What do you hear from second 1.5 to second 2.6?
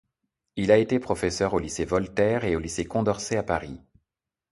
au lycée Voltaire et au